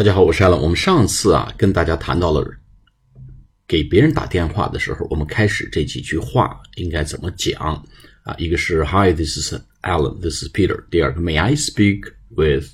[0.00, 0.56] 大家好，我是 Allen。
[0.56, 2.42] 我们上次啊跟大家谈到了
[3.68, 7.84] 给别人打电话的时候，我们开始这几句话应该怎么讲
[8.22, 8.34] 啊？
[8.38, 9.52] 一个是 Hi，this is
[9.82, 10.82] Allen，this is Peter。
[10.88, 12.64] 第二个 May I speak with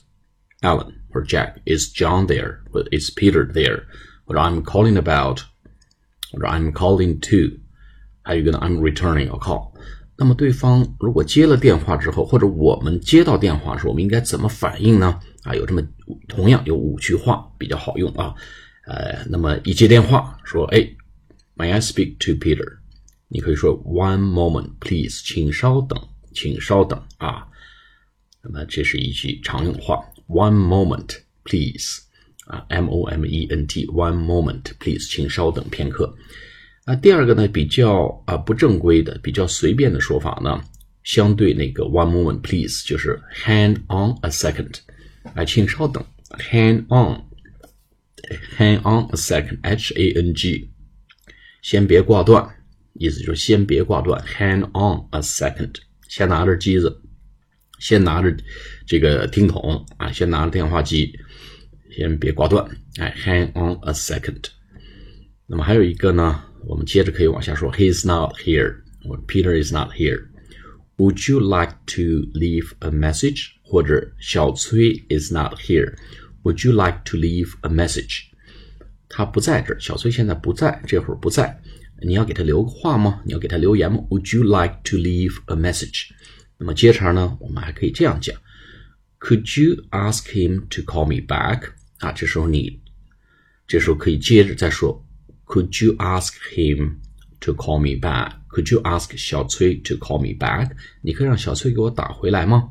[0.61, 2.59] Allen 或者 Jack？Is John there？
[2.71, 3.83] 或者 Is Peter there？
[4.25, 5.41] 或者 I'm calling about，
[6.31, 7.59] 或者 I'm calling to。
[8.23, 9.73] 还有一个呢，I'm returning a call。
[10.17, 15.19] 那么对方如果接了电话之后，或者我们接到电话时，我们应该怎么反应呢？
[15.43, 15.83] 啊，有这么
[16.29, 18.35] 同样有五句话比较好用啊。
[18.87, 20.79] 呃，那么一接电话说，哎
[21.57, 22.79] ，May I speak to Peter？
[23.29, 26.01] 你可以说 One moment, please，请稍等，
[26.33, 27.49] 请稍等啊。
[28.43, 32.03] 那么这是一句常用话，One moment, please，
[32.47, 36.15] 啊，M O M E N T，One moment, please，请稍等片刻。
[36.85, 40.63] 啊，第二个呢，比较啊不正规的、比较随便的说法呢，
[41.03, 44.77] 相对那个 one moment please 就是 hang on a second，
[45.35, 46.05] 啊，请稍等
[46.52, 50.70] ，hang on，hang on a second，H A N G，
[51.62, 52.50] 先别挂断，
[52.94, 55.76] 意思就是先别挂断，hang on a second，
[56.08, 57.02] 先拿着机子，
[57.80, 58.36] 先拿着
[58.86, 61.18] 这个听筒啊，先拿着电话机，
[61.96, 64.46] 先别挂断，哎，hang on a second。
[65.48, 66.44] 那么还有一个呢？
[66.68, 73.48] 我们接着可以往下说，He's not here，或 Peter is not here。Would you like to leave a message？
[73.64, 75.96] 或者小崔 is not here。
[76.47, 78.27] Would you like to leave a message？
[79.09, 81.61] 他不在这儿，小崔现在不在，这会儿不在。
[82.01, 83.21] 你要给他留个话吗？
[83.25, 86.11] 你要给他留言吗？Would you like to leave a message？
[86.57, 88.37] 那么接茬呢，我们还可以这样讲
[89.19, 91.71] ：Could you ask him to call me back？
[91.99, 92.81] 啊，这时候你
[93.67, 95.05] 这时候可以接着再说。
[95.47, 96.99] Could you ask him
[97.41, 98.35] to call me back?
[98.51, 100.71] Could you ask 小崔 to call me back?
[101.03, 102.71] 你可以让小崔给我打回来吗？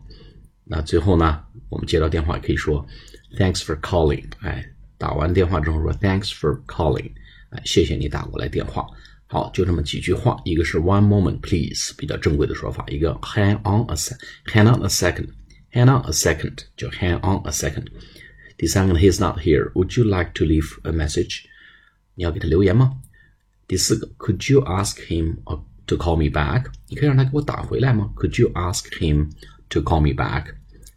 [0.63, 2.87] 那最后呢，我们接到电话可以说
[3.36, 4.24] Thanks for calling。
[4.40, 7.12] 哎，打完电话之后说 Thanks for calling。
[7.50, 8.86] 哎，谢谢你打过来电话。
[9.26, 17.46] 好，就这么几句话，一个是 One moment please，比较正规的说法；一个 Hang on a sec，Hang on a second，Hang on a second，就 Hang on
[17.46, 17.86] a second。
[18.56, 21.44] 第三个呢，He's not here。Would you like to leave a message？
[22.16, 22.98] 你要给他留言吗？
[23.68, 25.36] 第四个，Could you ask him
[25.86, 26.66] to call me back？
[26.88, 28.12] 你可以让他给我打回来吗？
[28.16, 29.30] Could you ask him
[29.68, 30.54] to call me back？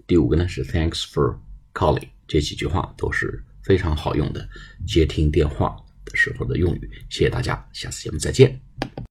[0.07, 1.37] 第五个呢是 Thanks for
[1.75, 2.09] calling。
[2.28, 4.48] 这几句话都是非常好用的
[4.86, 5.74] 接听电话
[6.04, 6.90] 的时候的用语。
[7.08, 8.67] 谢谢大家，下次节目再见。